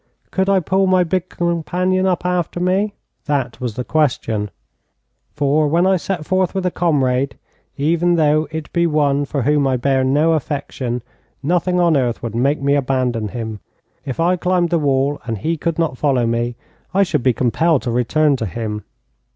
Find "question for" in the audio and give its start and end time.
3.83-5.67